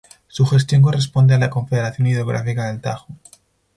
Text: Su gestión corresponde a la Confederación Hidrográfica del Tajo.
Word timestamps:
Su 0.27 0.47
gestión 0.47 0.81
corresponde 0.81 1.35
a 1.35 1.37
la 1.37 1.51
Confederación 1.51 2.07
Hidrográfica 2.07 2.65
del 2.65 2.81
Tajo. 2.81 3.05